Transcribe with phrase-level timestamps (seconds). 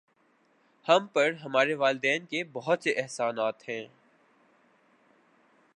[0.85, 3.85] ہم پر ہمارے والدین کے بہت سے احسانات ہیں